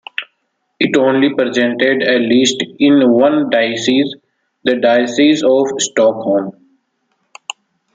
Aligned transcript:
It 0.79 0.97
only 0.97 1.31
presented 1.35 2.01
a 2.01 2.17
list 2.17 2.63
in 2.79 3.07
one 3.11 3.51
diocese, 3.51 4.15
the 4.63 4.77
Diocese 4.77 5.43
of 5.43 5.67
Stockholm. 5.79 6.53